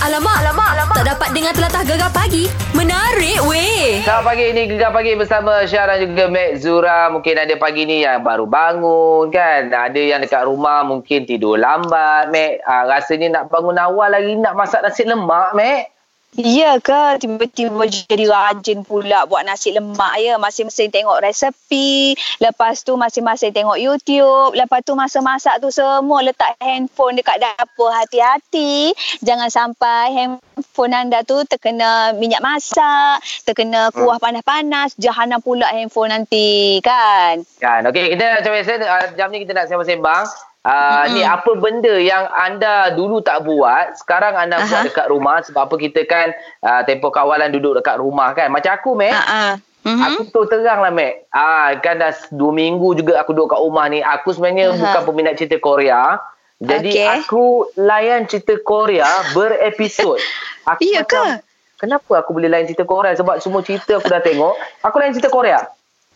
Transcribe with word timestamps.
Alamak, 0.00 0.32
alamak, 0.32 0.68
alamak. 0.72 0.96
Tak 0.96 1.06
dapat 1.12 1.28
dengar 1.36 1.52
telatah 1.52 1.84
gegar 1.84 2.08
pagi. 2.08 2.48
Menarik 2.72 3.36
weh. 3.44 4.00
Selamat 4.00 4.32
pagi 4.32 4.44
ini 4.48 4.64
Gegar 4.64 4.96
Pagi 4.96 5.12
bersama 5.12 5.68
Syah 5.68 5.92
dan 5.92 6.08
juga 6.08 6.24
Mek 6.24 6.56
Zura. 6.56 7.12
Mungkin 7.12 7.36
ada 7.36 7.52
pagi 7.60 7.84
ni 7.84 8.00
yang 8.00 8.24
baru 8.24 8.48
bangun 8.48 9.28
kan. 9.28 9.68
Ada 9.68 10.00
yang 10.00 10.24
dekat 10.24 10.48
rumah 10.48 10.88
mungkin 10.88 11.28
tidur 11.28 11.60
lambat 11.60 12.32
Mek. 12.32 12.64
Ah, 12.64 12.88
rasanya 12.88 13.28
nak 13.28 13.52
bangun 13.52 13.76
awal 13.76 14.08
lagi 14.08 14.40
nak 14.40 14.56
masak 14.56 14.80
nasi 14.80 15.04
lemak 15.04 15.52
Mek. 15.52 15.92
Ya 16.38 16.78
ke 16.78 17.18
tiba-tiba 17.18 17.90
jadi 17.90 18.30
rajin 18.30 18.86
pula 18.86 19.26
buat 19.26 19.42
nasi 19.42 19.74
lemak 19.74 20.14
ya. 20.22 20.38
Masing-masing 20.38 20.94
tengok 20.94 21.18
resepi. 21.26 22.14
Lepas 22.38 22.86
tu 22.86 22.94
masing-masing 22.94 23.50
tengok 23.50 23.74
YouTube. 23.74 24.54
Lepas 24.54 24.86
tu 24.86 24.94
masa 24.94 25.18
masak 25.18 25.58
tu 25.58 25.74
semua 25.74 26.22
letak 26.22 26.54
handphone 26.62 27.18
dekat 27.18 27.42
dapur. 27.42 27.90
Hati-hati. 27.90 28.94
Jangan 29.26 29.50
sampai 29.50 30.14
handphone 30.14 30.94
anda 30.94 31.26
tu 31.26 31.42
terkena 31.50 32.14
minyak 32.14 32.46
masak. 32.46 33.18
Terkena 33.42 33.90
kuah 33.90 34.22
panas-panas. 34.22 34.94
Jahanam 35.02 35.42
pula 35.42 35.66
handphone 35.66 36.14
nanti 36.14 36.78
kan. 36.78 37.42
Kan. 37.58 37.82
Okey, 37.90 38.14
kita 38.14 38.38
macam 38.38 38.54
biasa 38.54 38.72
ah, 38.86 39.06
jam 39.18 39.34
ni 39.34 39.42
kita 39.42 39.50
nak 39.50 39.66
sembang-sembang. 39.66 40.49
Uh, 40.60 41.08
Ni 41.16 41.24
apa 41.24 41.56
benda 41.56 41.96
yang 41.96 42.28
anda 42.36 42.92
dulu 42.92 43.24
tak 43.24 43.48
buat 43.48 43.96
Sekarang 43.96 44.36
anda 44.36 44.60
Aha. 44.60 44.68
buat 44.68 44.82
dekat 44.92 45.08
rumah 45.08 45.40
Sebab 45.40 45.56
apa 45.56 45.74
kita 45.80 46.04
kan 46.04 46.36
uh, 46.60 46.84
Tempoh 46.84 47.08
kawalan 47.08 47.48
duduk 47.48 47.80
dekat 47.80 47.96
rumah 47.96 48.36
kan 48.36 48.52
Macam 48.52 48.76
aku 48.76 48.92
Ha 49.00 49.56
Mm-hmm. 49.80 50.04
Aku 50.12 50.20
tu 50.28 50.44
terang 50.52 50.84
lah 50.84 50.92
Mac 50.92 51.24
ah, 51.32 51.72
Kan 51.80 51.96
dah 52.04 52.12
dua 52.36 52.52
minggu 52.52 53.00
juga 53.00 53.16
aku 53.16 53.32
duduk 53.32 53.56
kat 53.56 53.64
rumah 53.64 53.88
ni 53.88 54.04
Aku 54.04 54.36
sebenarnya 54.36 54.76
Aha. 54.76 54.76
bukan 54.76 55.02
peminat 55.08 55.40
cerita 55.40 55.56
Korea 55.56 56.20
Jadi 56.60 56.92
Okey. 56.92 57.08
aku 57.24 57.44
layan 57.80 58.28
cerita 58.28 58.60
Korea 58.60 59.08
berepisod 59.32 60.20
aku 60.68 60.84
Ya 60.84 61.00
ke? 61.00 61.40
Kenapa 61.80 62.20
aku 62.20 62.36
boleh 62.36 62.52
layan 62.52 62.68
cerita 62.68 62.84
Korea 62.84 63.16
Sebab 63.16 63.40
semua 63.40 63.64
cerita 63.64 63.96
aku 63.96 64.12
dah 64.12 64.20
tengok 64.20 64.52
Aku 64.84 65.00
layan 65.00 65.16
cerita 65.16 65.32
Korea 65.32 65.64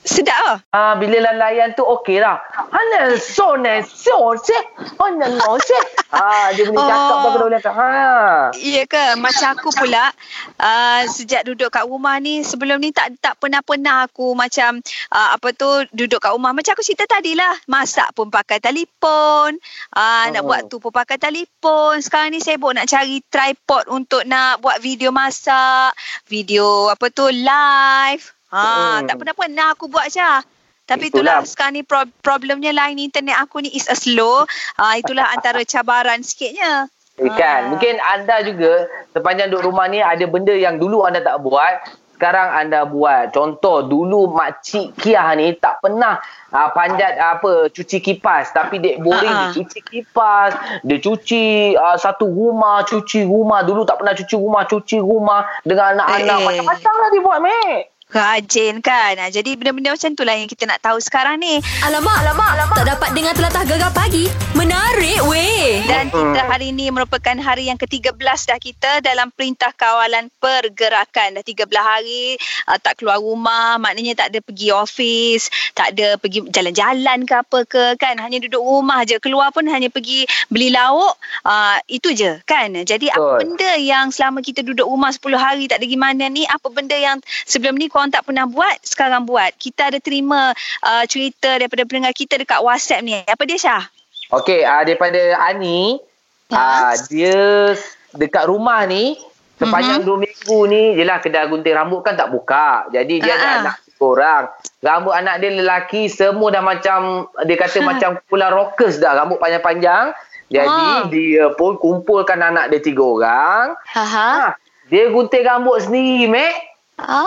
Sedap 0.05 0.37
ah. 0.45 0.59
Ah, 0.69 0.95
bila 1.01 1.17
lah 1.17 1.33
layan 1.41 1.73
tu 1.73 1.81
okey 1.81 2.21
lah. 2.21 2.37
Hana 2.53 3.17
so 3.17 3.57
ne 3.57 3.81
so 3.81 4.37
se. 4.37 4.53
Hana 5.01 5.33
no 5.33 5.57
se. 5.57 5.79
Ah, 6.13 6.53
dia 6.53 6.69
boleh 6.69 6.85
cakap 6.85 7.17
Oh. 7.17 7.33
dah 7.33 7.41
boleh 7.41 7.61
cakap. 7.65 7.75
Ha. 7.81 8.53
Ya 8.61 8.85
ke? 8.85 9.17
Macam 9.17 9.57
aku 9.57 9.73
pula 9.73 10.13
uh, 10.61 11.03
sejak 11.09 11.49
duduk 11.49 11.73
kat 11.73 11.89
rumah 11.89 12.21
ni 12.21 12.45
sebelum 12.45 12.85
ni 12.85 12.93
tak 12.93 13.17
tak 13.17 13.41
pernah-pernah 13.41 14.05
aku 14.05 14.37
macam 14.37 14.85
uh, 15.09 15.29
apa 15.41 15.57
tu 15.57 15.89
duduk 15.97 16.21
kat 16.21 16.37
rumah. 16.37 16.53
Macam 16.53 16.77
aku 16.77 16.85
cerita 16.85 17.09
tadi 17.09 17.33
lah. 17.33 17.57
Masak 17.65 18.13
pun 18.13 18.29
pakai 18.29 18.61
telefon. 18.61 19.57
Uh, 19.97 20.25
Nak 20.37 20.43
Oh. 20.45 20.53
buat 20.53 20.69
tu 20.69 20.85
pun 20.85 20.93
pakai 20.93 21.17
telefon. 21.17 22.05
Sekarang 22.05 22.29
ni 22.29 22.45
sibuk 22.45 22.77
nak 22.77 22.85
cari 22.85 23.25
tripod 23.33 23.89
untuk 23.89 24.29
nak 24.29 24.61
buat 24.61 24.85
video 24.85 25.09
masak. 25.09 25.97
Video 26.29 26.93
apa 26.93 27.09
tu 27.09 27.25
live. 27.33 28.34
Ha, 28.55 28.63
Hmm. 28.63 28.99
tak 29.05 29.19
pernah-pernah 29.19 29.67
aku 29.69 29.85
buat 29.87 30.07
Syah. 30.07 30.47
Tapi 30.85 31.09
itulah, 31.09 31.41
Itulah. 31.41 31.49
sekarang 31.49 31.75
ni 31.75 31.83
pro- 31.83 32.13
problemnya 32.21 32.71
line 32.71 33.01
internet 33.01 33.35
aku 33.37 33.59
ni 33.59 33.73
is 33.73 33.89
a 33.89 33.97
slow. 33.97 34.45
Uh, 34.77 34.95
itulah 34.95 35.27
antara 35.27 35.59
cabaran 35.67 36.21
sikitnya. 36.21 36.87
Eh, 37.17 37.31
kan 37.31 37.61
Ah. 37.61 37.71
mungkin 37.71 37.95
anda 38.05 38.43
juga 38.43 38.85
sepanjang 39.11 39.49
duduk 39.49 39.65
rumah 39.65 39.87
ni 39.87 39.99
ada 39.99 40.23
benda 40.25 40.51
yang 40.51 40.77
dulu 40.77 41.03
anda 41.03 41.19
tak 41.19 41.39
buat 41.41 41.87
sekarang 42.13 42.47
anda 42.53 42.83
buat 42.85 43.31
contoh 43.31 43.83
dulu 43.83 44.29
makcik 44.29 44.95
Kiah 44.97 45.31
ni 45.33 45.55
tak 45.55 45.79
pernah 45.79 46.19
uh, 46.49 46.69
panjat 46.71 47.15
apa 47.17 47.67
cuci 47.69 47.99
kipas 48.01 48.51
tapi 48.51 48.79
dek 48.79 48.99
boring 48.99 49.31
ah. 49.31 49.47
dia 49.47 49.57
cuci 49.57 49.79
kipas 49.81 50.53
dia 50.83 50.99
cuci 50.99 51.45
uh, 51.73 51.95
satu 51.95 52.27
rumah 52.27 52.83
cuci 52.83 53.23
rumah 53.23 53.63
dulu 53.63 53.83
tak 53.83 53.99
pernah 53.99 54.13
cuci 54.13 54.35
rumah 54.35 54.63
cuci 54.65 54.99
rumah 54.99 55.47
dengan 55.63 55.95
anak-anak 55.97 56.35
Eh. 56.35 56.45
macam-macam 56.45 56.93
lah 56.97 57.09
dia 57.09 57.21
buat 57.21 57.39
mek 57.41 57.79
Rajin 58.13 58.85
kan. 58.85 59.17
Ha, 59.17 59.33
Jadi 59.33 59.57
benda-benda 59.57 59.97
macam 59.97 60.13
tu 60.13 60.23
lah 60.29 60.37
yang 60.37 60.47
kita 60.47 60.69
nak 60.69 60.85
tahu 60.85 61.01
sekarang 61.01 61.41
ni. 61.41 61.57
Alamak, 61.81 62.21
alamak, 62.21 62.51
alamak. 62.53 62.77
Tak 62.77 62.87
dapat 62.95 63.09
dengar 63.17 63.33
telatah 63.33 63.65
gegar 63.65 63.93
pagi. 63.97 64.29
Menarik 64.53 65.25
weh. 65.25 65.81
Dan 65.89 66.13
kita 66.13 66.45
hari 66.45 66.71
ini 66.77 66.93
merupakan 66.93 67.35
hari 67.41 67.73
yang 67.73 67.81
ke-13 67.81 68.15
dah 68.21 68.61
kita 68.61 69.01
dalam 69.01 69.33
Perintah 69.33 69.73
Kawalan 69.73 70.29
Pergerakan. 70.37 71.41
Dah 71.41 71.45
13 71.47 71.65
hari 71.81 72.37
uh, 72.69 72.77
tak 72.77 73.01
keluar 73.01 73.25
rumah. 73.25 73.81
Maknanya 73.81 74.21
tak 74.21 74.37
ada 74.37 74.39
pergi 74.45 74.69
office. 74.69 75.49
Tak 75.73 75.97
ada 75.97 76.21
pergi 76.21 76.45
jalan-jalan 76.53 77.25
ke 77.25 77.35
apa 77.41 77.59
ke 77.65 77.85
kan. 77.97 78.21
Hanya 78.21 78.37
duduk 78.37 78.61
rumah 78.61 79.03
je. 79.09 79.17
Keluar 79.17 79.49
pun 79.49 79.65
hanya 79.65 79.89
pergi 79.89 80.29
beli 80.53 80.71
lauk. 80.71 81.17
Uh, 81.41 81.81
itu 81.89 82.13
je 82.13 82.37
kan. 82.45 82.69
Jadi 82.69 83.09
apa 83.09 83.41
Betul. 83.41 83.41
benda 83.49 83.73
yang 83.81 84.13
selama 84.13 84.45
kita 84.45 84.61
duduk 84.61 84.85
rumah 84.87 85.09
10 85.09 85.25
hari 85.41 85.65
tak 85.73 85.81
ada 85.81 85.87
gimana 85.89 86.29
ni. 86.29 86.45
Apa 86.45 86.69
benda 86.69 86.95
yang 86.95 87.19
sebelum 87.49 87.75
ni 87.75 87.94
korang 87.95 88.11
tak 88.11 88.27
pernah 88.27 88.51
buat. 88.51 88.83
Sekarang 88.83 89.23
buat. 89.23 89.55
Kita 89.55 89.95
ada 89.95 90.03
terima 90.03 90.51
uh, 90.83 91.05
cerita 91.07 91.55
daripada 91.55 91.87
pendengar 91.87 92.11
kita 92.11 92.35
dekat 92.35 92.59
WhatsApp 92.59 93.07
ni. 93.07 93.15
Apa 93.23 93.47
dia 93.47 93.55
Syah? 93.55 93.87
Okey, 94.35 94.67
uh, 94.67 94.83
daripada 94.83 95.39
Ani, 95.39 96.03
Ha? 96.51 96.91
uh, 96.91 96.95
dia 97.07 97.73
dekat 98.13 98.51
rumah 98.51 98.83
ni 98.85 99.15
sepanjang 99.55 100.03
Mhm. 100.03 100.07
dua 100.07 100.17
minggu 100.19 100.59
ni, 100.67 100.83
jelah 100.93 101.23
kedai 101.23 101.47
gunting 101.47 101.73
rambut 101.73 102.03
kan 102.03 102.19
tak 102.19 102.29
buka. 102.29 102.91
Jadi 102.91 103.23
dia 103.23 103.33
ada 103.33 103.47
Ha-ha. 103.47 103.61
anak 103.63 103.77
orang. 103.97 104.45
Rambut 104.83 105.15
anak 105.15 105.41
dia 105.41 105.51
lelaki 105.55 106.11
semua 106.11 106.51
dah 106.51 106.61
macam 106.61 107.31
dia 107.47 107.57
kata 107.57 107.79
Ha. 107.79 107.87
macam 107.87 108.11
pula 108.27 108.51
rockers 108.51 108.99
dah, 108.99 109.15
rambut 109.15 109.39
panjang-panjang. 109.39 110.11
Jadi 110.51 110.85
Ha. 110.85 111.09
dia 111.09 111.49
pun 111.55 111.79
kumpulkan 111.79 112.37
anak 112.37 112.69
dia 112.69 112.83
tiga 112.83 113.01
orang. 113.01 113.67
Ha, 113.97 114.53
dia 114.91 115.09
gunting 115.09 115.41
rambut 115.41 115.81
sendiri, 115.81 116.29
Mek. 116.29 116.74
Ah, 116.97 117.27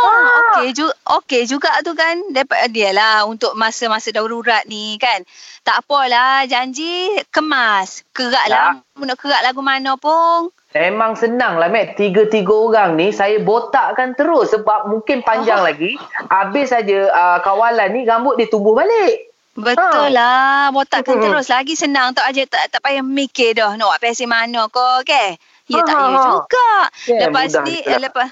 Ah. 0.00 0.60
okey 0.60 0.72
juga 0.72 0.92
okey 1.18 1.42
juga 1.44 1.72
tu 1.80 1.92
kan 1.92 2.20
dapat 2.30 2.68
dia 2.68 2.90
lah 2.90 3.24
untuk 3.24 3.52
masa-masa 3.54 4.10
darurat 4.10 4.64
ni 4.64 4.96
kan. 4.96 5.24
Tak 5.60 5.80
apalah 5.80 6.44
janji 6.44 7.08
kemas. 7.28 8.04
Keraklah 8.10 8.76
Ya. 8.76 8.84
ya. 8.96 9.02
nak 9.02 9.16
kerak 9.16 9.40
lagu 9.42 9.60
mana 9.60 9.96
pun. 9.96 10.52
Memang 10.70 11.18
senang 11.18 11.58
lah 11.58 11.66
Mek 11.66 11.98
Tiga-tiga 11.98 12.54
orang 12.54 12.94
ni 12.94 13.10
Saya 13.10 13.42
botakkan 13.42 14.14
terus 14.14 14.54
Sebab 14.54 14.86
mungkin 14.86 15.18
panjang 15.20 15.58
Oh. 15.58 15.66
lagi 15.66 15.98
Habis 16.30 16.70
saja 16.70 17.10
uh, 17.10 17.38
kawalan 17.42 17.90
ni 17.90 18.06
Rambut 18.06 18.38
dia 18.38 18.46
tumbuh 18.46 18.78
balik 18.78 19.34
Betul 19.58 20.14
lah. 20.14 20.70
Botakkan 20.70 21.18
Hmm. 21.18 21.26
terus 21.26 21.50
lagi 21.50 21.74
senang 21.74 22.14
tak 22.14 22.22
aja 22.24 22.46
tak, 22.46 22.70
tak 22.70 22.80
payah 22.80 23.02
mikir 23.02 23.50
dah 23.52 23.74
nak 23.74 23.90
buat 23.90 24.00
pesi 24.00 24.24
mana 24.24 24.70
kau 24.70 25.02
okey. 25.02 25.34
Ya 25.66 25.82
tak 25.82 25.90
Ha, 25.90 25.98
ha, 25.98 26.06
ya 26.06 26.14
ha. 26.14 26.26
juga. 26.30 26.70
Kan, 26.86 27.18
Lepas 27.18 27.50
ni 27.60 27.76
juga. 27.76 27.96
lepas 27.98 28.28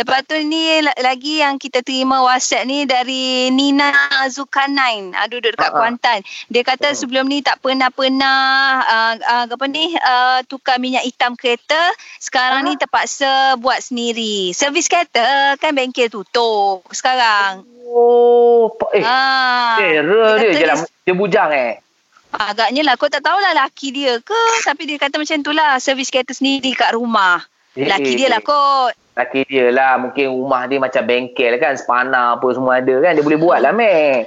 Lepas 0.00 0.24
tu 0.24 0.32
ni 0.40 0.80
la- 0.80 0.96
lagi 0.98 1.38
yang 1.38 1.54
kita 1.54 1.80
terima 1.80 2.24
WhatsApp 2.24 2.64
ni 2.64 2.84
dari 2.84 3.22
Nina 3.48 3.92
Zulkarnain. 4.26 5.12
Uh, 5.12 5.28
duduk 5.28 5.52
dekat 5.52 5.68
ha. 5.68 5.76
Kuantan. 5.76 6.18
Dia 6.48 6.64
kata 6.64 6.90
Hmm. 6.90 6.96
sebelum 6.96 7.24
ni 7.26 7.40
tak 7.40 7.60
pernah-pernah 7.60 8.38
uh, 8.80 9.14
uh, 9.20 9.44
apa 9.44 9.64
ni 9.66 9.92
uh, 9.92 10.40
tukar 10.44 10.76
minyak 10.76 11.04
hitam 11.04 11.34
kereta. 11.34 11.76
Sekarang 12.16 12.64
Ha? 12.64 12.66
ni 12.66 12.74
terpaksa 12.74 13.32
buat 13.56 13.76
sendiri. 13.78 14.50
Servis 14.50 14.88
kereta 14.88 15.20
kan 15.54 15.70
bengkel 15.70 16.08
tutup 16.08 16.80
sekarang. 16.88 17.68
Oh 17.84 18.70
Eh 18.88 19.02
Ah, 19.02 19.74
Terror 19.76 20.38
dia 20.38 20.62
lah 20.64 20.78
Dia 21.02 21.10
bujang 21.10 21.50
eh 21.50 21.82
Agaknya 22.30 22.86
lah 22.86 22.94
Kau 22.94 23.10
tak 23.10 23.18
tahulah 23.18 23.50
laki 23.50 23.90
dia 23.90 24.14
ke 24.16 24.38
Tapi 24.62 24.86
dia 24.86 24.94
kata 24.94 25.18
macam 25.18 25.42
tu 25.42 25.50
lah 25.50 25.74
Servis 25.76 26.06
kereta 26.06 26.30
sendiri 26.30 26.70
kat 26.70 26.94
rumah 26.94 27.42
Laki 27.78 28.18
dia 28.18 28.26
lah 28.26 28.42
kot. 28.42 28.92
Laki 29.14 29.46
dia 29.46 29.70
lah. 29.70 30.00
Mungkin 30.02 30.26
rumah 30.30 30.66
dia 30.66 30.82
macam 30.82 31.02
bengkel 31.06 31.54
kan. 31.62 31.78
Spana 31.78 32.34
apa 32.34 32.46
semua 32.50 32.82
ada 32.82 32.94
kan. 32.98 33.14
Dia 33.14 33.22
boleh 33.22 33.38
buat 33.38 33.58
lah 33.62 33.70
Mek 33.70 34.26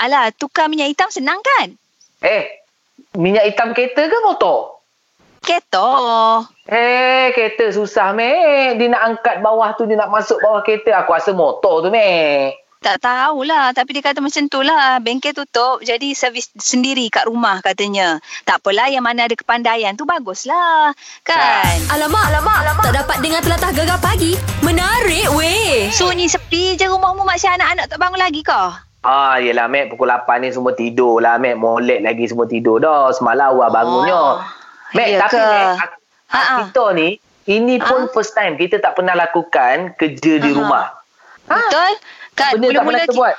Alah 0.00 0.32
tukar 0.32 0.72
minyak 0.72 0.88
hitam 0.88 1.12
senang 1.12 1.36
kan? 1.44 1.76
Eh 2.24 2.48
Minyak 3.20 3.52
hitam 3.52 3.76
kereta 3.76 4.08
ke 4.08 4.18
motor? 4.24 4.80
Kereta. 5.44 5.88
Eh 6.64 7.36
kereta 7.36 7.68
susah 7.68 8.16
Mek 8.16 8.80
Dia 8.80 8.86
nak 8.88 9.02
angkat 9.04 9.44
bawah 9.44 9.76
tu 9.76 9.84
Dia 9.84 10.00
nak 10.00 10.08
masuk 10.08 10.40
bawah 10.40 10.64
kereta. 10.64 11.04
Aku 11.04 11.12
rasa 11.12 11.36
motor 11.36 11.84
tu 11.84 11.92
Mek 11.92 12.56
Tak 12.80 12.96
tahulah 12.98 13.76
Tapi 13.76 13.92
dia 13.92 14.02
kata 14.02 14.18
macam 14.18 14.48
tu 14.48 14.64
lah 14.64 14.96
Bengkel 14.98 15.36
tutup 15.36 15.78
Jadi 15.80 16.12
servis 16.12 16.48
sendiri 16.54 17.04
kat 17.06 17.28
rumah 17.28 17.60
katanya 17.60 18.16
Tak 18.42 18.64
apalah 18.64 18.88
Yang 18.88 19.04
mana 19.04 19.20
ada 19.22 19.36
kepandaian 19.36 19.92
tu 19.92 20.02
Baguslah 20.02 20.96
Kan 21.22 21.76
Alamak, 21.92 22.24
alamak, 22.26 22.56
alamak. 22.58 22.82
Tak 22.82 22.96
dapat 22.98 23.16
dengar 23.20 23.40
telatah 23.40 23.70
gegar 23.70 24.00
pagi. 24.00 24.32
Menarik 24.60 25.28
weh. 25.30 25.92
Sunyi 25.92 26.24
sepi 26.26 26.74
je 26.74 26.88
rumah-rumah 26.88 27.36
Syah 27.36 27.54
anak-anak 27.54 27.84
tak 27.86 27.98
bangun 27.98 28.16
lagi 28.18 28.40
kau 28.40 28.72
Ah, 29.00 29.36
yelah 29.36 29.64
Mek 29.64 29.88
pukul 29.90 30.08
8 30.08 30.40
ni 30.40 30.48
semua 30.48 30.72
tidur 30.72 31.20
lah 31.20 31.36
Mek. 31.36 31.56
Molek 31.56 32.00
lagi 32.00 32.24
semua 32.26 32.44
tidur 32.44 32.76
dah. 32.78 33.08
Semalam 33.10 33.52
awal 33.54 33.68
bangunnya. 33.68 34.44
Mek, 34.92 35.06
ya 35.06 35.18
tapi? 35.20 35.36
Mek, 35.36 35.64
ak- 35.78 35.98
Ha-ha. 36.28 36.54
kita 36.62 36.84
ni, 36.92 37.08
ini 37.46 37.74
pun 37.76 38.00
Ha? 38.02 38.12
first 38.12 38.32
time 38.32 38.54
kita 38.54 38.76
tak 38.76 38.94
pernah 38.94 39.12
lakukan 39.14 39.96
kerja 39.96 40.32
di 40.36 40.46
Aha. 40.46 40.54
rumah. 40.54 40.84
Ha? 41.48 41.56
Betul? 41.58 41.92
Kan 42.40 42.52
Benda 42.56 42.66
tak 42.66 42.72
pernah 42.72 42.82
mula-mula 42.82 43.00
kita 43.04 43.12
ki- 43.12 43.20
buat. 43.20 43.36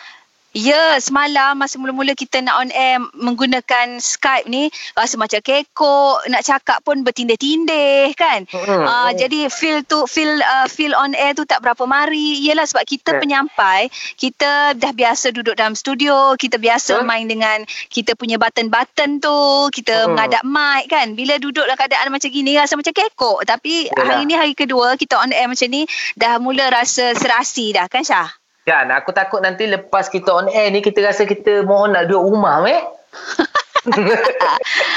Ya, 0.51 0.99
semalam 0.99 1.55
masa 1.55 1.79
mula-mula 1.79 2.11
kita 2.11 2.43
nak 2.43 2.59
on 2.59 2.75
air 2.75 2.99
menggunakan 3.15 4.03
Skype 4.03 4.51
ni 4.51 4.67
rasa 4.91 5.15
macam 5.15 5.39
kekok, 5.39 6.27
nak 6.27 6.43
cakap 6.43 6.83
pun 6.83 7.07
bertindih-tindih 7.07 8.11
kan. 8.19 8.43
Mm-mm. 8.51 8.83
Uh, 8.83 9.15
jadi 9.15 9.47
feel 9.47 9.79
tu 9.87 10.03
feel 10.05 10.27
uh, 10.43 10.67
feel 10.67 10.91
on 10.91 11.15
air 11.15 11.31
tu 11.31 11.47
tak 11.47 11.63
berapa 11.63 11.87
mari. 11.87 12.43
Iyalah 12.43 12.67
sebab 12.67 12.83
kita 12.83 13.15
Ya. 13.15 13.23
penyampai, 13.23 13.87
kita 14.19 14.75
dah 14.75 14.91
biasa 14.91 15.31
duduk 15.31 15.55
dalam 15.55 15.71
studio, 15.71 16.35
kita 16.35 16.59
biasa 16.59 16.99
Betul. 16.99 17.07
main 17.07 17.31
dengan 17.31 17.63
kita 17.87 18.19
punya 18.19 18.35
button-button 18.35 19.23
tu, 19.23 19.39
kita 19.71 20.03
Mm-mm. 20.03 20.19
menghadap 20.19 20.43
mic 20.43 20.91
kan. 20.91 21.15
Bila 21.15 21.39
duduk 21.39 21.63
dalam 21.63 21.79
keadaan 21.79 22.11
macam 22.11 22.27
gini 22.27 22.59
rasa 22.59 22.75
macam 22.75 22.91
kekok. 22.91 23.47
Tapi 23.47 23.87
Yalah. 23.87 24.03
hari 24.03 24.27
ni 24.27 24.35
hari 24.35 24.51
kedua 24.51 24.99
kita 24.99 25.15
on 25.15 25.31
air 25.31 25.47
macam 25.47 25.71
ni 25.71 25.87
dah 26.19 26.43
mula 26.43 26.67
rasa 26.67 27.15
serasi 27.15 27.71
dah 27.71 27.87
kan 27.87 28.03
Syah? 28.03 28.40
Kan, 28.61 28.93
aku 28.93 29.09
takut 29.09 29.41
nanti 29.41 29.65
lepas 29.65 30.05
kita 30.05 30.29
on 30.29 30.45
air 30.53 30.69
ni, 30.69 30.85
kita 30.85 31.01
rasa 31.01 31.25
kita 31.25 31.65
mohon 31.65 31.97
nak 31.97 32.05
duduk 32.05 32.29
rumah, 32.29 32.61
Mek. 32.61 32.81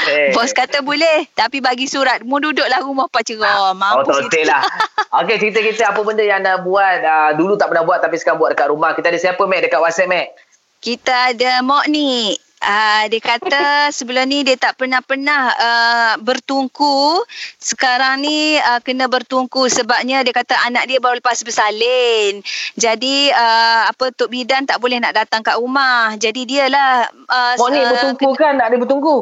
Eh. 0.05 0.29
Bos 0.29 0.53
kata 0.53 0.85
boleh 0.85 1.25
Tapi 1.33 1.57
bagi 1.57 1.89
surat 1.89 2.21
Mu 2.21 2.37
duduklah 2.37 2.85
rumah 2.85 3.09
Oh, 3.09 3.11
pacerah 3.11 3.73
Mampus 3.73 4.05
tak 4.05 4.29
betul 4.29 4.45
lah. 4.45 4.61
Okey, 5.25 5.41
cerita 5.41 5.59
kita 5.65 5.83
apa 5.89 6.05
benda 6.05 6.21
yang 6.21 6.45
anda 6.45 6.61
buat. 6.61 7.01
Uh, 7.01 7.31
dulu 7.33 7.57
tak 7.57 7.73
pernah 7.73 7.81
buat 7.81 8.03
tapi 8.03 8.19
sekarang 8.19 8.37
buat 8.37 8.53
dekat 8.53 8.67
rumah. 8.69 8.91
Kita 8.93 9.09
ada 9.09 9.17
siapa, 9.17 9.41
Mek, 9.47 9.65
dekat 9.65 9.79
WhatsApp, 9.81 10.11
Mek? 10.11 10.27
Kita 10.83 11.33
ada 11.33 11.63
Mok 11.63 11.89
ni 11.89 12.35
Uh, 12.65 13.05
dia 13.13 13.21
kata 13.21 13.93
sebelum 13.93 14.25
ni 14.25 14.41
dia 14.41 14.57
tak 14.57 14.73
pernah-pernah 14.81 15.41
uh, 15.53 16.13
bertungku. 16.17 17.21
Sekarang 17.61 18.25
ni 18.25 18.57
uh, 18.57 18.81
kena 18.81 19.05
bertungku 19.05 19.69
sebabnya 19.69 20.25
dia 20.25 20.33
kata 20.33 20.57
anak 20.65 20.89
dia 20.89 20.97
baru 20.97 21.21
lepas 21.21 21.45
bersalin. 21.45 22.41
Jadi 22.73 23.29
uh, 23.29 23.85
apa 23.85 24.09
Tok 24.09 24.33
Bidan 24.33 24.65
tak 24.65 24.81
boleh 24.81 24.97
nak 24.97 25.13
datang 25.13 25.45
kat 25.45 25.61
rumah. 25.61 26.17
Jadi 26.17 26.49
dialah 26.49 27.05
uh, 27.29 27.53
Mok 27.61 27.69
ni 27.69 27.81
uh, 27.85 27.89
bertungku 27.93 28.33
kan? 28.33 28.57
Nak 28.57 28.73
dia 28.73 28.79
bertungku? 28.81 29.15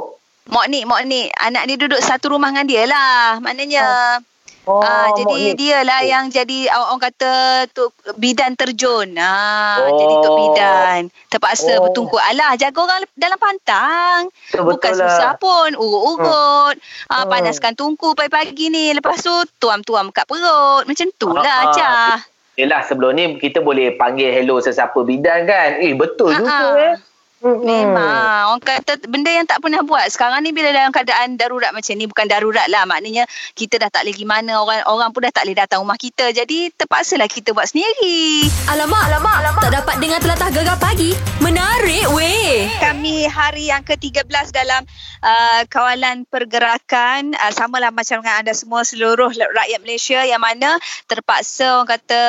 Mok 0.48 0.66
ni, 0.72 0.88
Mok 0.88 1.02
ni. 1.04 1.28
Anak 1.44 1.68
dia 1.68 1.76
duduk 1.76 2.00
satu 2.00 2.32
rumah 2.32 2.48
dengan 2.56 2.64
dia 2.64 2.88
lah. 2.88 3.44
Maknanya... 3.44 3.84
Oh, 3.84 4.16
ah, 4.66 4.80
Mok 5.06 5.18
jadi 5.18 5.36
ni. 5.36 5.52
dia 5.56 5.80
lah 5.82 6.02
yang 6.02 6.28
jadi 6.28 6.68
orang, 6.70 7.00
kata 7.02 7.32
tu 7.70 7.88
bidan 8.16 8.54
terjun. 8.54 9.12
Ah, 9.16 9.82
Oh. 9.82 9.96
jadi 9.96 10.14
tok 10.18 10.34
bidan. 10.38 11.00
Terpaksa 11.28 11.72
Oh. 11.76 11.86
bertungku. 11.86 12.16
Alah, 12.16 12.56
jaga 12.56 12.80
orang 12.80 13.04
dalam 13.14 13.36
pantang. 13.36 14.20
Betul 14.50 14.64
Bukan 14.72 14.92
lah. 14.94 15.00
susah 15.06 15.32
pun. 15.36 15.70
Urut-urut. 15.74 16.76
Ah, 17.08 17.24
Hmm. 17.24 17.30
panaskan 17.30 17.74
tungku 17.74 18.14
pagi-pagi 18.14 18.68
ni. 18.68 18.92
Lepas 18.92 19.20
tu 19.20 19.32
tuam-tuam 19.58 20.10
kat 20.10 20.24
perut. 20.24 20.84
Macam 20.84 21.08
tu 21.14 21.30
Ah, 21.30 21.40
lah, 21.40 21.60
ah. 21.62 21.74
Cah. 21.74 22.16
Yelah, 22.54 22.82
sebelum 22.82 23.12
ni 23.12 23.24
kita 23.36 23.60
boleh 23.60 23.94
panggil 23.94 24.30
hello 24.32 24.58
sesiapa 24.58 25.02
bidan 25.02 25.44
kan? 25.44 25.74
Eh, 25.76 25.92
betul 25.92 26.30
Ah, 26.30 26.38
juga, 26.38 26.54
ah. 26.54 26.86
eh. 26.86 26.96
Mm-mm. 27.44 27.68
Memang 27.68 28.56
Orang 28.56 28.64
kata 28.64 29.04
benda 29.04 29.28
yang 29.28 29.44
tak 29.44 29.60
pernah 29.60 29.84
buat 29.84 30.08
Sekarang 30.08 30.40
ni 30.48 30.56
bila 30.56 30.72
dalam 30.72 30.96
keadaan 30.96 31.36
darurat 31.36 31.76
macam 31.76 31.94
ni 32.00 32.08
Bukan 32.08 32.26
darurat 32.32 32.72
lah 32.72 32.88
Maknanya 32.88 33.28
kita 33.52 33.76
dah 33.84 33.92
tak 33.92 34.08
boleh 34.08 34.24
mana 34.24 34.64
Orang 34.64 34.80
orang 34.88 35.10
pun 35.12 35.28
dah 35.28 35.34
tak 35.36 35.44
boleh 35.44 35.60
datang 35.60 35.84
rumah 35.84 36.00
kita 36.00 36.32
Jadi 36.32 36.72
terpaksalah 36.72 37.28
kita 37.28 37.52
buat 37.52 37.68
sendiri 37.68 38.48
Alamak, 38.72 39.04
alamak, 39.12 39.36
alamak. 39.44 39.62
Tak 39.68 39.76
dapat 39.84 39.96
dengar 40.00 40.20
telatah 40.24 40.50
gegar 40.56 40.78
pagi. 40.80 41.12
Menarik 41.44 42.08
weh. 42.16 42.72
Kami 42.80 43.28
hari 43.28 43.68
yang 43.68 43.84
ke-13 43.84 44.56
dalam 44.56 44.88
uh, 45.20 45.62
kawalan 45.68 46.24
pergerakan 46.24 47.36
uh, 47.36 47.52
samalah 47.52 47.92
macam 47.92 48.24
dengan 48.24 48.40
anda 48.40 48.56
semua 48.56 48.88
seluruh 48.88 49.28
rakyat 49.36 49.80
Malaysia 49.84 50.24
yang 50.24 50.40
mana 50.40 50.80
terpaksa 51.12 51.84
orang 51.84 52.00
kata 52.00 52.22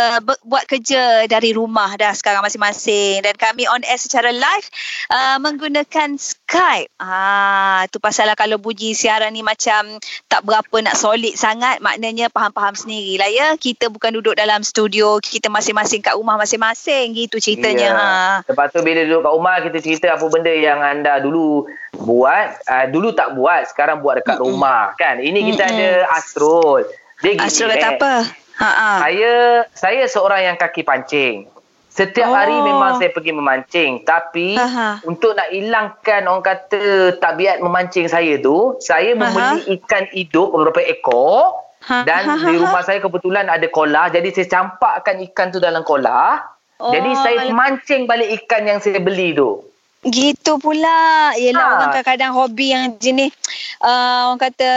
buat 0.43 0.67
kerja 0.67 1.31
dari 1.31 1.55
rumah 1.55 1.95
dah 1.95 2.11
sekarang 2.11 2.43
masing-masing 2.43 3.23
dan 3.23 3.39
kami 3.39 3.71
on 3.71 3.87
air 3.87 4.01
secara 4.01 4.35
live 4.35 4.67
uh, 5.11 5.37
menggunakan 5.43 6.17
Skype. 6.17 6.93
Ah 7.01 7.85
tu 7.91 7.99
pasal 7.99 8.31
lah 8.31 8.37
kalau 8.39 8.57
bunyi 8.61 8.95
siaran 8.95 9.35
ni 9.35 9.43
macam 9.43 9.99
tak 10.31 10.41
berapa 10.47 10.77
nak 10.81 10.97
solid 10.97 11.35
sangat 11.35 11.83
maknanya 11.83 12.31
faham-faham 12.31 12.77
sendirilah 12.77 13.29
ya 13.29 13.49
kita 13.59 13.91
bukan 13.91 14.17
duduk 14.21 14.39
dalam 14.39 14.63
studio 14.63 15.19
kita 15.21 15.51
masing-masing 15.51 16.01
kat 16.01 16.15
rumah 16.15 16.39
masing-masing 16.39 17.13
gitu 17.17 17.37
ceritanya. 17.43 17.89
Ya. 17.91 17.99
Ha. 17.99 18.09
Lepas 18.47 18.71
tu 18.73 18.81
bila 18.81 19.03
duduk 19.05 19.27
kat 19.27 19.33
rumah 19.35 19.55
kita 19.61 19.79
cerita 19.83 20.07
apa 20.15 20.25
benda 20.31 20.53
yang 20.53 20.81
anda 20.81 21.21
dulu 21.21 21.67
buat, 21.95 22.59
uh, 22.67 22.87
dulu 22.91 23.15
tak 23.15 23.39
buat, 23.39 23.71
sekarang 23.71 24.03
buat 24.03 24.23
dekat 24.23 24.39
Mm-mm. 24.39 24.51
rumah 24.59 24.93
kan. 24.99 25.23
Ini 25.23 25.55
kita 25.55 25.65
Mm-mm. 25.69 25.79
ada 25.79 25.91
Astrol. 26.19 26.83
Dia 27.23 27.39
gini, 27.39 27.47
Astro 27.47 27.67
kata 27.71 27.79
eh. 27.79 27.93
apa? 27.97 28.13
Ha 28.55 28.71
ah. 28.71 28.97
Saya 29.03 29.33
saya 29.75 30.03
seorang 30.07 30.41
yang 30.47 30.57
kaki 30.59 30.87
pancing. 30.87 31.51
Setiap 31.95 32.27
Oh. 32.27 32.35
hari 32.35 32.59
memang 32.59 32.99
saya 32.99 33.15
pergi 33.15 33.31
memancing 33.31 34.03
tapi 34.03 34.59
Aha. 34.59 34.99
untuk 35.07 35.39
nak 35.39 35.47
hilangkan 35.55 36.27
orang 36.27 36.43
kata 36.43 37.15
tabiat 37.23 37.63
memancing 37.63 38.11
saya 38.11 38.35
tu, 38.43 38.75
saya 38.83 39.15
membeli 39.15 39.79
ikan 39.79 40.11
hidup 40.11 40.51
beberapa 40.51 40.83
ekor 40.83 41.63
Ha, 41.85 42.01
dan 42.09 42.25
ha, 42.25 42.35
ha, 42.41 42.49
di 42.49 42.57
ha. 42.57 42.61
rumah 42.65 42.81
saya 42.81 42.97
kebetulan 42.97 43.45
ada 43.45 43.69
kolah 43.69 44.09
jadi 44.09 44.33
saya 44.33 44.49
campakkan 44.49 45.21
ikan 45.31 45.53
tu 45.53 45.61
dalam 45.61 45.85
kolah. 45.85 46.41
Oh, 46.81 46.91
jadi 46.91 47.13
saya 47.15 47.53
mancing 47.53 48.09
balik 48.09 48.43
ikan 48.43 48.65
yang 48.65 48.81
saya 48.81 48.99
beli 48.99 49.37
tu. 49.37 49.61
Gitu 50.05 50.53
pula. 50.57 51.33
Yelah 51.35 51.59
Ha. 51.59 51.71
orang 51.75 51.91
kadang-kadang 51.91 52.33
hobi 52.33 52.67
yang 52.71 52.97
jenis 52.97 53.33
uh, 53.81 54.29
orang 54.29 54.41
kata 54.43 54.71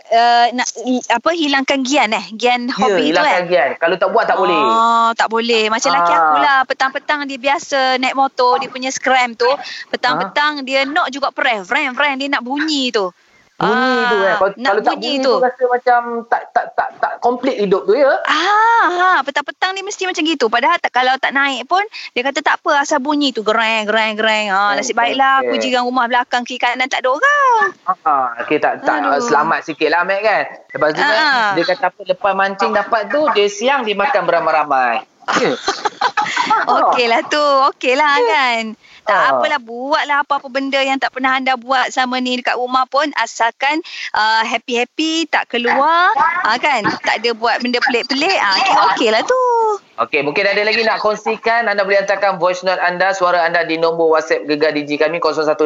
uh, 0.00 0.46
nak 0.52 0.68
i- 0.80 1.08
apa 1.08 1.30
hilangkan 1.32 1.82
gian 1.82 2.10
eh. 2.10 2.24
Gian 2.32 2.66
Ya, 2.66 2.74
hobi 2.76 3.02
tu 3.04 3.08
hilangkan 3.10 3.42
eh. 3.42 3.48
gian. 3.48 3.68
Kalau 3.76 3.94
tak 3.94 4.08
buat 4.08 4.24
tak 4.24 4.38
boleh. 4.38 4.54
Oh, 4.56 5.10
tak 5.12 5.28
boleh. 5.28 5.66
Macam 5.66 5.90
laki 5.90 6.12
Ah. 6.12 6.18
aku 6.20 6.36
lah. 6.38 6.58
Petang-petang 6.64 7.26
dia 7.26 7.36
biasa 7.36 7.98
naik 7.98 8.14
motor. 8.14 8.58
Dia 8.58 8.68
punya 8.68 8.88
scram 8.88 9.34
tu. 9.34 9.50
Petang-petang 9.90 10.62
dia 10.62 10.82
nak 10.82 11.10
juga 11.10 11.30
press. 11.30 11.66
Vrem, 11.66 11.90
vrem. 11.92 12.14
Dia 12.14 12.30
nak 12.30 12.42
bunyi 12.42 12.88
tu. 12.88 13.10
Bunyi 13.58 13.74
Ah, 13.74 14.06
tu 14.06 14.16
eh. 14.16 14.34
Kalau, 14.36 14.50
nak 14.54 14.70
kalau 14.70 14.80
tak 14.80 14.94
bunyi 14.94 15.10
bunyi 15.10 15.18
tu. 15.20 15.32
tu 15.32 15.42
rasa 15.42 15.62
macam 15.66 16.00
tak 16.24 16.42
tak 16.54 16.66
tak 16.72 16.88
tak 16.96 17.12
komplit 17.18 17.58
hidup 17.58 17.82
tu 17.82 17.92
ya. 17.92 18.14
Ah, 18.22 18.86
ha, 18.86 19.08
petang-petang 19.20 19.74
ni 19.74 19.82
mesti 19.82 20.06
macam 20.06 20.22
gitu. 20.22 20.46
Padahal 20.46 20.78
tak, 20.78 20.92
kalau 20.92 21.18
tak 21.18 21.34
naik 21.34 21.66
pun, 21.66 21.82
dia 22.14 22.22
kata 22.22 22.38
tak 22.38 22.62
apa 22.62 22.78
asal 22.78 22.98
bunyi 22.98 23.30
tu 23.30 23.42
gereng, 23.42 23.82
gereng, 23.84 24.14
gereng. 24.14 24.46
Ha, 24.48 24.78
nasib 24.78 24.94
baiklah 24.94 25.42
aku 25.42 25.58
jiran 25.58 25.82
rumah 25.82 26.06
belakang 26.06 26.42
kiri 26.42 26.56
kanan 26.56 26.86
tak 26.86 27.02
ada 27.02 27.10
orang. 27.10 27.66
Ha, 27.84 28.14
okay, 28.38 28.56
tak, 28.56 28.78
tak 28.80 29.02
Aduh. 29.02 29.18
selamat 29.20 29.66
sikit 29.66 29.90
lah 29.90 30.06
Mac 30.06 30.22
kan. 30.22 30.42
Lepas 30.70 30.88
tu 30.92 31.02
kan, 31.02 31.18
Ah. 31.18 31.50
dia 31.52 31.64
kata 31.66 31.84
apa 31.88 32.00
lepas 32.04 32.32
mancing 32.32 32.70
dapat 32.72 33.10
tu, 33.10 33.26
dia 33.32 33.46
siang 33.48 33.82
dia 33.82 33.92
makan 33.92 34.22
beramai-ramai. 34.22 35.02
Okeylah 36.70 37.22
tu. 37.26 37.44
Okeylah 37.68 38.14
kan. 38.16 38.62
Tak 39.08 39.16
Ah. 39.16 39.40
apalah 39.40 39.56
buatlah 39.56 40.20
apa-apa 40.20 40.52
benda 40.52 40.76
yang 40.84 41.00
tak 41.00 41.16
pernah 41.16 41.40
anda 41.40 41.56
buat 41.56 41.88
sama 41.88 42.20
ni 42.20 42.36
dekat 42.36 42.60
rumah 42.60 42.84
pun 42.84 43.08
asalkan 43.16 43.80
uh, 44.12 44.44
happy-happy 44.44 45.24
tak 45.32 45.48
keluar 45.48 46.12
ha, 46.44 46.60
kan 46.60 46.84
tak 47.00 47.24
ada 47.24 47.32
buat 47.32 47.56
benda 47.64 47.80
pelik-pelik 47.80 48.36
ah 48.36 48.52
kira 48.60 48.80
okeylah 48.92 49.22
tu. 49.24 49.40
Okey, 49.98 50.20
mungkin 50.22 50.44
ada 50.46 50.62
lagi 50.62 50.84
nak 50.84 51.00
kongsikan. 51.00 51.66
Anda 51.66 51.82
boleh 51.82 52.04
hantarkan 52.04 52.38
voice 52.38 52.62
note 52.62 52.78
anda, 52.78 53.10
suara 53.10 53.42
anda 53.42 53.64
di 53.64 53.80
nombor 53.80 54.12
WhatsApp 54.14 54.46
Gegar 54.46 54.70
Digi 54.70 54.94
kami 54.94 55.18
016 55.18 55.58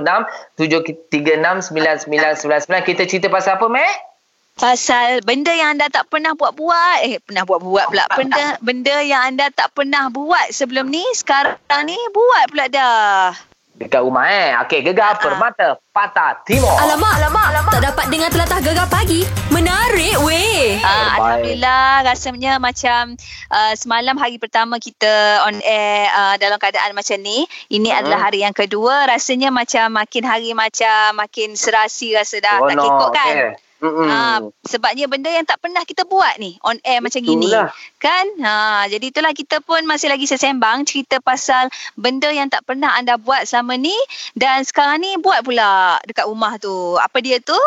736 0.57 1.69
9999. 1.69 2.88
Kita 2.88 3.02
cerita 3.05 3.26
pasal 3.28 3.59
apa, 3.61 3.66
Mac? 3.69 4.12
Pasal 4.52 5.25
benda 5.25 5.50
yang 5.50 5.75
anda 5.75 5.88
tak 5.88 6.06
pernah 6.06 6.37
buat-buat 6.37 7.02
Eh 7.02 7.18
pernah 7.18 7.42
buat-buat 7.42 7.88
pula 7.88 8.04
Benda, 8.12 8.61
benda 8.61 8.97
yang 9.00 9.32
anda 9.32 9.49
tak 9.49 9.73
pernah 9.73 10.06
buat 10.09 10.52
sebelum 10.52 10.87
ni 10.87 11.02
Sekarang 11.16 11.56
ni 11.82 11.97
buat 12.12 12.44
pula 12.47 12.68
dah 12.68 13.32
Dekat 13.73 14.04
rumah 14.04 14.28
eh. 14.28 14.52
Okey, 14.62 14.85
Gegar 14.85 15.16
Ah. 15.16 15.18
Permata 15.18 15.68
Patah 15.90 16.44
Timur. 16.44 16.71
Alamak, 16.71 17.18
alamak, 17.18 17.47
alamak. 17.50 17.73
Tak 17.73 17.82
dapat 17.82 18.04
dengar 18.09 18.28
telatah 18.30 18.61
gegar 18.61 18.87
pagi. 18.87 19.26
Menarik 19.50 20.23
weh. 20.23 20.76
Terbaik. 20.76 20.87
Alhamdulillah 21.18 21.88
rasanya 22.06 22.52
macam 22.56 23.16
uh, 23.49 23.73
semalam 23.75 24.14
hari 24.14 24.37
pertama 24.37 24.76
kita 24.76 25.42
on 25.44 25.59
air 25.59 26.09
uh, 26.09 26.37
dalam 26.37 26.56
keadaan 26.56 26.94
macam 26.94 27.16
ni. 27.18 27.42
Ini 27.68 27.88
Hmm. 27.90 27.99
adalah 27.99 28.18
hari 28.23 28.40
yang 28.40 28.54
kedua. 28.54 29.04
Rasanya 29.04 29.50
macam 29.50 29.88
makin 29.90 30.23
hari 30.23 30.52
macam 30.52 31.18
makin 31.18 31.52
serasi 31.52 32.14
rasa 32.14 32.38
dah 32.38 32.62
tak 32.62 32.73
Seronok, 32.73 32.87
kekok 32.87 33.11
kan. 33.11 33.35
eh. 33.35 33.52
Mm-mm. 33.83 34.07
Ha, 34.07 34.39
sebabnya 34.62 35.11
benda 35.11 35.27
yang 35.27 35.43
tak 35.43 35.59
pernah 35.59 35.83
kita 35.83 36.07
buat 36.07 36.39
ni 36.39 36.55
on 36.62 36.79
air 36.87 37.03
macam 37.03 37.19
gini. 37.19 37.51
Kan? 37.99 38.31
Ha, 38.39 38.87
jadi 38.87 39.11
itulah 39.11 39.35
kita 39.35 39.59
pun 39.59 39.83
masih 39.91 40.07
lagi 40.07 40.31
sesembang 40.31 40.87
cerita 40.87 41.19
pasal 41.19 41.67
benda 41.99 42.31
yang 42.31 42.47
tak 42.47 42.62
pernah 42.62 42.95
anda 42.95 43.19
buat 43.19 43.43
sama 43.43 43.75
ni 43.75 43.95
dan 44.39 44.62
sekarang 44.62 45.03
ni 45.03 45.19
buat 45.19 45.43
pula 45.43 45.99
dekat 46.07 46.31
rumah 46.31 46.62
tu. 46.62 46.95
Apa 46.95 47.19
dia 47.19 47.43
tu? 47.43 47.59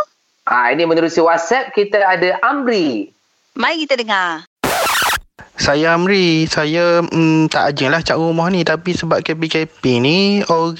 Ah, 0.47 0.71
ini 0.71 0.87
menerusi 0.87 1.19
WhatsApp 1.19 1.75
kita 1.75 1.99
ada 1.99 2.39
Amri. 2.47 3.11
mari 3.55 3.83
kita 3.83 3.99
dengar 3.99 4.47
Saya 5.55 5.95
Amri, 5.95 6.43
saya 6.51 6.99
mm, 6.99 7.47
tak 7.47 7.71
ajar 7.71 7.87
lah 7.87 8.03
cat 8.03 8.19
rumah 8.19 8.51
ni 8.51 8.67
tapi 8.67 8.91
sebab 8.91 9.23
KPKP 9.23 10.03
ni 10.03 10.43
orang 10.51 10.75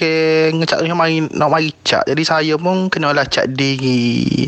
ngecat 0.60 0.84
rumah 0.84 1.08
mari 1.08 1.24
nak 1.32 1.48
mari 1.48 1.72
cat. 1.80 2.04
Jadi 2.04 2.22
saya 2.22 2.54
pun 2.60 2.92
kenalah 2.92 3.24
cat 3.24 3.48
diri. 3.48 4.44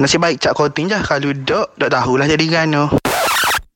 Nasib 0.00 0.24
baik 0.24 0.40
cat 0.40 0.56
coating 0.56 0.88
je 0.88 0.96
kalau 1.04 1.36
dok 1.36 1.68
tak 1.76 1.92
tahulah 1.92 2.24
jadi 2.24 2.46
gano. 2.48 2.96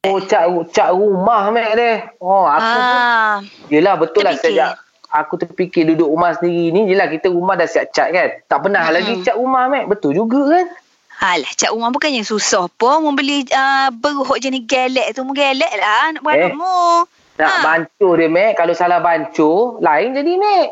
Oh, 0.09 0.17
cat, 0.25 0.49
cat 0.73 0.97
rumah, 0.97 1.53
Mac 1.53 1.77
dia. 1.77 2.09
Oh, 2.25 2.49
aku 2.49 2.65
pun 2.65 2.81
ah 2.81 3.37
Yelah 3.69 3.95
betul 4.01 4.25
lah 4.25 4.33
sejak 4.33 4.81
aku 5.13 5.43
terfikir 5.43 5.85
duduk 5.93 6.09
rumah 6.09 6.33
sendiri 6.39 6.71
ni, 6.71 6.89
jelah 6.89 7.11
kita 7.11 7.29
rumah 7.29 7.59
dah 7.59 7.69
siap 7.69 7.93
cat 7.93 8.09
kan. 8.15 8.29
Tak 8.49 8.59
pernah 8.65 8.89
Hmm. 8.89 8.95
lagi 8.97 9.13
cat 9.21 9.37
rumah, 9.37 9.69
Mek. 9.69 9.93
Betul 9.93 10.17
juga 10.17 10.41
kan? 10.57 10.67
Alah, 11.21 11.53
cat 11.53 11.69
rumah 11.69 11.93
bukannya 11.93 12.25
susah 12.25 12.73
pun. 12.81 13.05
Mu 13.05 13.13
beli 13.13 13.45
uh, 13.53 13.93
beruk 13.93 14.41
jenis 14.41 14.65
gelek 14.65 15.13
tu. 15.13 15.21
Mu 15.21 15.37
gelek 15.37 15.69
lah 15.77 16.17
nak 16.17 16.23
buat 16.25 16.37
Eh. 16.37 16.57
mu. 16.57 17.05
Nak 17.37 17.45
Ha. 17.45 17.61
bancur 17.61 18.17
dia, 18.17 18.29
Mek. 18.33 18.57
Kalau 18.57 18.73
salah 18.73 19.05
bancur, 19.05 19.81
lain 19.85 20.17
jadi, 20.17 20.33
Mek. 20.41 20.69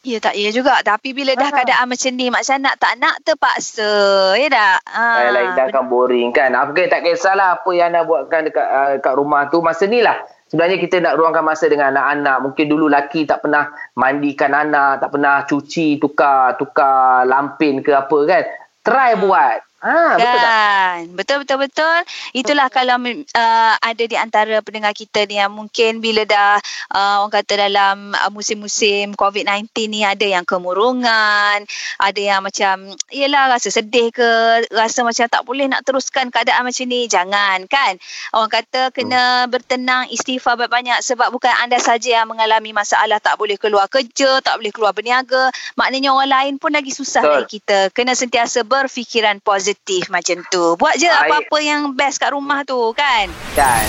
Ya 0.00 0.16
tak 0.16 0.32
ya 0.32 0.48
juga. 0.48 0.80
Tapi 0.80 1.12
bila 1.12 1.36
dah 1.36 1.52
Ha. 1.52 1.56
keadaan 1.60 1.84
macam 1.92 2.12
ni, 2.16 2.32
Syah 2.32 2.56
nak 2.56 2.80
tak 2.80 2.96
nak 2.96 3.20
terpaksa. 3.28 3.92
Ya 4.40 4.48
tak? 4.48 4.80
Ha. 4.88 5.04
Ah, 5.04 5.28
lain 5.36 5.52
dah 5.52 5.68
kan 5.68 5.84
boring 5.92 6.32
kan. 6.32 6.56
Apa 6.56 6.72
tak 6.88 7.04
kisahlah 7.04 7.60
apa 7.60 7.68
yang 7.76 7.92
anda 7.92 8.08
buatkan 8.08 8.48
dekat 8.48 8.64
uh, 8.64 8.96
kat 9.04 9.14
rumah 9.20 9.52
tu 9.52 9.60
masa 9.60 9.84
ni 9.84 10.00
lah. 10.00 10.16
Sebenarnya 10.48 10.80
kita 10.80 10.96
nak 11.04 11.20
ruangkan 11.20 11.44
masa 11.44 11.68
dengan 11.68 11.92
anak-anak. 11.92 12.36
Mungkin 12.48 12.66
dulu 12.72 12.88
laki 12.88 13.28
tak 13.28 13.44
pernah 13.44 13.68
mandikan 13.92 14.56
anak, 14.56 15.04
tak 15.04 15.12
pernah 15.12 15.44
cuci, 15.44 16.00
tukar 16.00 16.56
tukar 16.56 17.28
lampin 17.28 17.84
ke 17.84 17.92
apa 17.92 18.18
kan. 18.24 18.42
Try 18.80 19.20
buat. 19.20 19.69
Ha, 19.80 20.20
betul 20.20 20.38
tak? 20.40 20.44
Kan. 20.44 20.98
Betul 21.16 21.36
betul 21.44 21.58
betul. 21.64 21.98
Itulah 22.36 22.68
kalau 22.68 23.00
uh, 23.00 23.74
ada 23.80 24.04
di 24.04 24.16
antara 24.16 24.60
pendengar 24.60 24.92
kita 24.92 25.24
ni 25.24 25.40
yang 25.40 25.52
mungkin 25.52 26.04
bila 26.04 26.28
dah 26.28 26.60
uh, 26.92 27.24
orang 27.24 27.32
kata 27.40 27.52
dalam 27.56 28.12
uh, 28.12 28.28
musim-musim 28.28 29.16
COVID-19 29.16 29.72
ni 29.88 30.04
ada 30.04 30.26
yang 30.26 30.44
kemurungan, 30.44 31.64
ada 31.96 32.20
yang 32.20 32.44
macam 32.44 32.92
yelah 33.08 33.48
rasa 33.48 33.72
sedih 33.72 34.12
ke, 34.12 34.28
rasa 34.68 35.00
macam 35.00 35.24
tak 35.32 35.42
boleh 35.48 35.64
nak 35.64 35.80
teruskan 35.88 36.28
keadaan 36.28 36.68
macam 36.68 36.84
ni. 36.84 37.08
Jangan 37.08 37.64
kan. 37.64 37.96
Orang 38.36 38.52
kata 38.52 38.92
kena 38.92 39.48
bertenang 39.48 40.12
istighfar 40.12 40.60
banyak-banyak 40.60 41.00
sebab 41.00 41.32
bukan 41.32 41.50
anda 41.60 41.80
saja 41.80 42.22
yang 42.22 42.28
mengalami 42.28 42.76
masalah 42.76 43.16
tak 43.16 43.40
boleh 43.40 43.56
keluar 43.56 43.88
kerja, 43.88 44.44
tak 44.44 44.60
boleh 44.60 44.70
keluar 44.70 44.92
berniaga. 44.92 45.48
Maknanya 45.80 46.12
orang 46.12 46.30
lain 46.30 46.54
pun 46.60 46.70
lagi 46.70 46.92
susah 46.92 47.24
Betul. 47.24 47.34
lagi 47.34 47.48
kita. 47.60 47.78
Kena 47.90 48.12
sentiasa 48.14 48.62
berfikiran 48.62 49.40
positif 49.70 50.10
macam 50.10 50.42
tu. 50.50 50.74
Buat 50.74 50.98
je 50.98 51.06
Baik. 51.06 51.30
apa-apa 51.30 51.56
yang 51.62 51.94
best 51.94 52.18
kat 52.18 52.34
rumah 52.34 52.66
tu 52.66 52.90
kan. 52.90 53.30
Kan. 53.54 53.86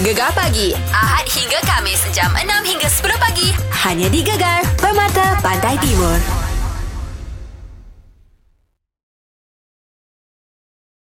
Gegar 0.00 0.32
pagi 0.32 0.72
Ahad 0.96 1.28
hingga 1.28 1.60
Kamis 1.66 2.00
jam 2.16 2.32
6 2.32 2.46
hingga 2.64 2.88
10 2.88 3.20
pagi 3.20 3.52
hanya 3.84 4.08
di 4.08 4.24
Gegar 4.24 4.64
Permata 4.80 5.36
Pantai 5.44 5.76
Timur. 5.82 6.49